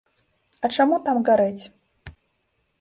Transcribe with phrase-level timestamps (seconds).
[0.67, 1.63] А чаму там гарэць?